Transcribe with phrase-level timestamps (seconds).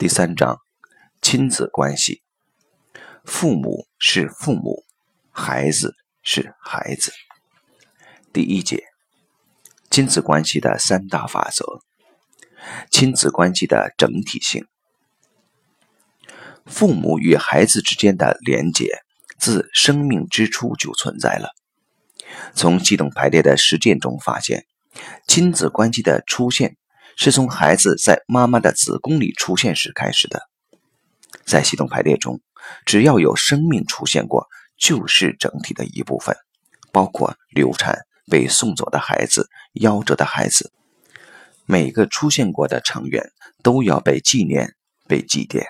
[0.00, 0.62] 第三章，
[1.20, 2.22] 亲子关系。
[3.22, 4.86] 父母是父母，
[5.30, 7.12] 孩子是孩子。
[8.32, 8.82] 第一节，
[9.90, 11.82] 亲子关系的三大法则。
[12.90, 14.64] 亲子关系的整体性。
[16.64, 19.02] 父母与孩子之间的连结，
[19.38, 21.50] 自生命之初就存在了。
[22.54, 24.64] 从系统排列的实践中发现，
[25.26, 26.78] 亲子关系的出现。
[27.22, 30.48] 是从孩子在妈妈的子宫里出现时开始的。
[31.44, 32.40] 在系统排列中，
[32.86, 36.34] 只要有生命出现过，就是整体的一部分，
[36.92, 37.98] 包括流产、
[38.30, 40.72] 被送走的孩子、夭折的孩子。
[41.66, 43.30] 每个出现过的成员
[43.62, 44.74] 都要被纪念、
[45.06, 45.64] 被祭奠。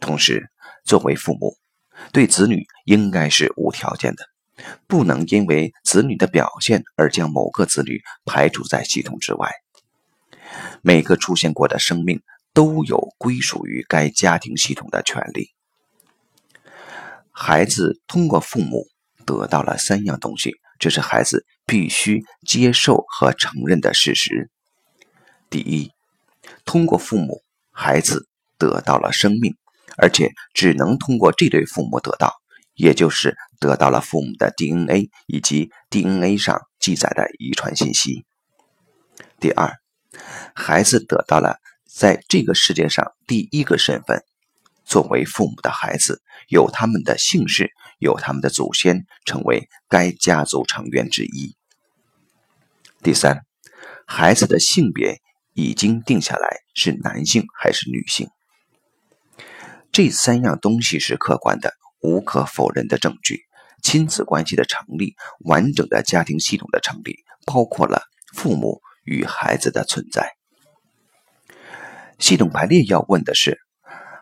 [0.00, 0.52] 同时，
[0.84, 1.56] 作为父母，
[2.12, 4.24] 对子女应该是无条件的，
[4.86, 9.50] 不能因为子女的表现而将某个子女排除在系统之外。
[10.82, 12.22] 每个出现过的生命
[12.52, 15.50] 都有归属于该家庭系统的权利。
[17.30, 18.86] 孩子通过父母
[19.24, 24.50] 得到了三样东西，这是孩子必须接受和承认的事实。
[25.48, 25.92] 第一，
[26.64, 29.54] 通过父母，孩子得到了生命，
[29.96, 32.34] 而且只能通过这对父母得到，
[32.74, 38.24] 也就是得到了父母的 DNA 以及 DNA 上记载的遗传信息。
[39.38, 39.76] 第二。
[40.54, 41.58] 孩子得到了
[41.88, 44.24] 在这个世界上第一个身份，
[44.84, 51.56] 作为父母的孩子有他们的姓氏，有他们的祖先，成为该家族成员之一。
[53.02, 53.44] 第三，
[54.06, 55.20] 孩子的性别
[55.54, 58.28] 已经定下来，是男性还是女性。
[59.92, 63.44] 这三样东西是客观的、无可否认的证据。
[63.82, 68.02] 亲子关系的成立，完整的家庭系统的成立，包括了
[68.34, 70.32] 父母与孩子的存在。
[72.18, 73.58] 系统排列要问的是：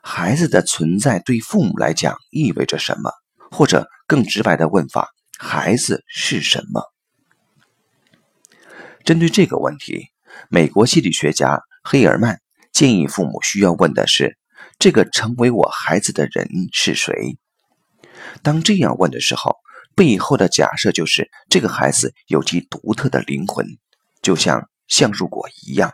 [0.02, 3.10] 孩子的存在对父母来讲意味着什么？
[3.50, 6.82] 或者更直白的问法：孩子是什么？
[9.04, 10.06] 针对这个问题，
[10.48, 12.40] 美国心理学家黑尔曼
[12.72, 14.38] 建议父母需要问的是：
[14.78, 17.38] 这个成为我孩子的人是谁？
[18.42, 19.56] 当这样问的时候，
[19.96, 23.66] 背后的假设就是这个孩子有其独特的灵魂，
[24.28, 25.90] 就像橡树果一样。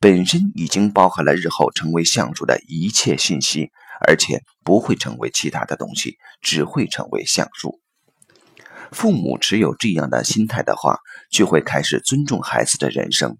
[0.00, 3.68] 本身已经包含了日后成为橡树的一切信息，
[4.08, 7.78] 而且不会成为其他的东西，只会成为橡树。
[8.90, 10.96] 父母持有这样的心态的话，
[11.30, 13.36] 就会开始尊重孩子的人生。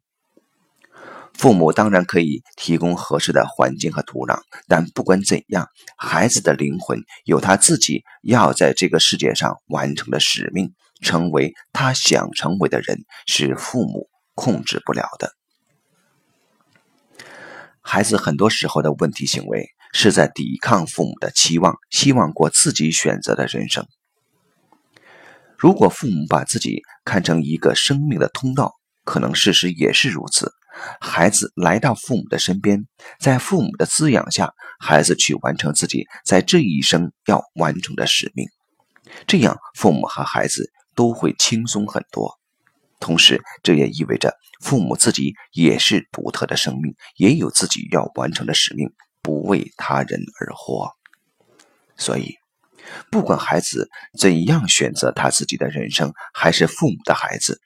[1.33, 5.67] 父母当然可以提供合适的环境和土壤，但不管怎样，
[5.97, 15.33] 孩子的灵魂有他自己要在这个世界上完成的使命，成为他想成为的人，是父母控制不了的。
[17.81, 23.87] 孩子很多时候的问题行为是在抵抗父母的期望，希望过自己选择的人生。
[25.57, 28.73] 如果父母把自己看成一个生命的通道，
[29.05, 30.53] 可能事实也是如此。
[31.01, 32.87] 孩子来到父母的身边，
[33.21, 38.49] 在父母的滋养下，孩子去完成自己在这一生要完成的使命，
[39.27, 42.39] 这样父母和孩子都会轻松很多。
[43.05, 48.89] 同时，这也意味着父母自己也是独特的生命，也有自己要完成的使命，
[49.21, 50.91] 不为他人而活。
[51.99, 52.37] 所以，
[53.11, 57.57] 不管孩子怎样选择他自己的人生，还是父母的孩子；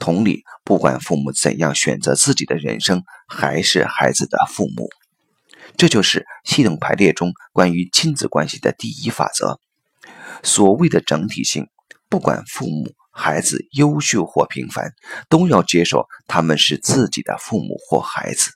[0.00, 4.88] 同理，不管父母怎样选择自己的人生，还是孩子的父母。
[5.76, 9.60] 这就是系统排列中关于亲子关系的第一法则：
[10.42, 11.68] 所谓的整体性，
[12.08, 12.96] 不管父母。
[13.18, 14.92] 孩子优秀或平凡，
[15.30, 18.50] 都要接受他们是自己的父母或孩子。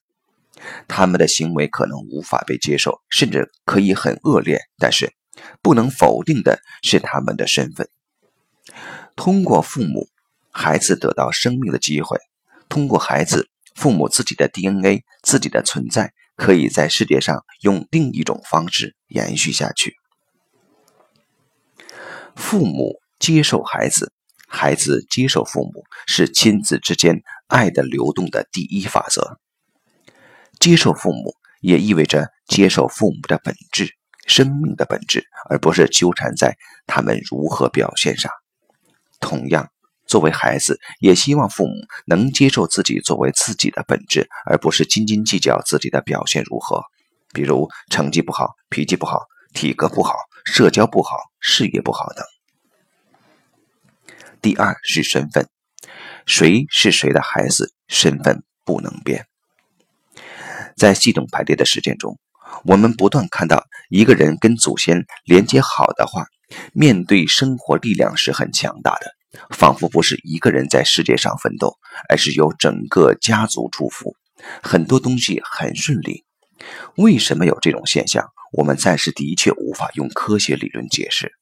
[0.86, 5.14] 他们的行为可能无法被接受，甚至可以很恶劣，但是
[5.62, 7.88] 不能否定的是他们的身份。
[9.16, 10.08] 通过父母，
[10.50, 12.18] 孩子得到生命的机会；
[12.68, 19.96] 通过孩子，父母自己的 DNA、自己的存在，可以在世界上用另一种方式延续下去。
[22.36, 24.12] 父母接受孩子。
[24.52, 29.38] 孩子接受父母是亲子之间爱的流动的第一法则。
[30.58, 33.94] 接受父母也意味着接受父母的本质、
[34.26, 36.56] 生命的本质，而不是纠缠在
[36.86, 38.30] 他们如何表现上。
[39.20, 39.70] 同样，
[40.06, 41.74] 作为孩子，也希望父母
[42.04, 46.82] 能接受自己作为自己的本质，而不是斤斤计较自己的表现如何，
[47.32, 50.14] 比如成绩不好、脾气不好、体格不好、
[50.44, 52.24] 社交不好、事业不好等。
[54.40, 55.48] 第二是身份，
[56.26, 59.26] 谁是谁的孩子，身份不能变。
[60.76, 62.18] 在系统排列的实践中，
[62.64, 66.26] 我们不断看到一个人跟祖先连接好的话，
[66.72, 69.14] 面对生活力量是很强大的，
[69.50, 71.76] 仿佛不是一个人在世界上奋斗，
[72.08, 74.16] 而是由整个家族祝福，
[74.62, 76.24] 很多东西很顺利。
[76.96, 78.28] 为什么有这种现象？
[78.52, 81.32] 我们暂时的确无法用科学理论解释。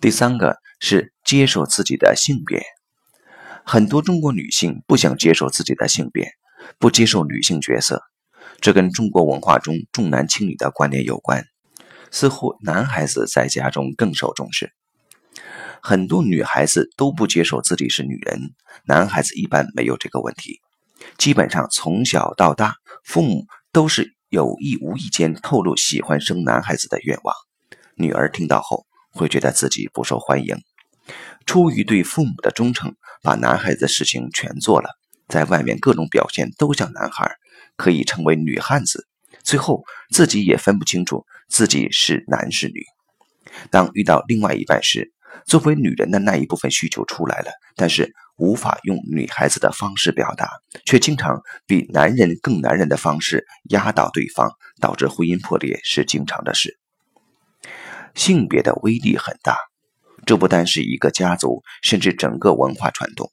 [0.00, 2.62] 第三个是接受自己的性别，
[3.64, 6.30] 很多中国女性不想接受自己的性别，
[6.78, 8.00] 不接受女性角色，
[8.60, 11.44] 这跟中国文化中重男轻女的观念有关。
[12.12, 14.72] 似乎男孩子在家中更受重视，
[15.82, 18.52] 很多女孩子都不接受自己是女人，
[18.84, 20.60] 男孩子一般没有这个问题。
[21.16, 27.34] 基本上从小到大，父母都是有意无意间透露喜欢生男孩子的愿望，
[27.96, 28.86] 女儿听到后。
[29.18, 30.56] 会觉得自己不受欢迎，
[31.44, 34.88] 出于对父母的忠诚，把男孩子事情全做了，
[35.28, 37.30] 在外面各种表现都像男孩，
[37.76, 39.06] 可以成为女汉子。
[39.42, 42.84] 最后自己也分不清楚自己是男是女。
[43.70, 45.12] 当遇到另外一半时，
[45.46, 50.48] 作为女人的那一部分需求出来了，但是无法用女孩子的方式表达，
[50.84, 54.50] 却经常比男人更男人的方式压倒对方，
[54.80, 56.78] 导致婚姻破裂是经常的事。
[58.18, 59.56] 性别的威力很大，
[60.26, 63.30] 这不单是一个家族，甚至整个文化传统。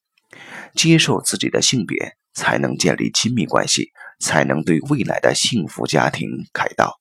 [0.75, 3.89] 接受自己的性别，才能建立亲密关系，
[4.19, 6.99] 才能对未来的幸福家庭开道。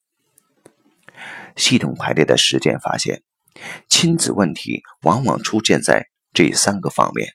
[1.56, 3.22] 系统排列的实践发现，
[3.90, 7.34] 亲子问题往往出现在这三个方面：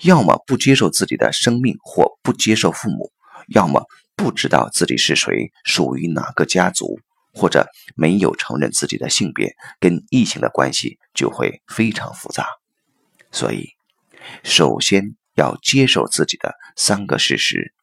[0.00, 3.12] 要么不接受自己的生命，或不接受父母；
[3.46, 3.84] 要么
[4.16, 6.98] 不知道自己是谁，属于哪个家族。
[7.34, 7.66] 或者
[7.96, 12.46] 没有承认自己的性别，跟异性的关系就会非常复杂。
[13.32, 13.70] 所以，
[14.44, 17.74] 首先要接受自己的三个事实：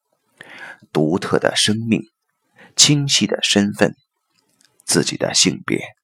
[0.94, 2.01] 独特的生命、
[2.75, 3.94] 清晰的身份、
[4.86, 6.00] 自己的性别。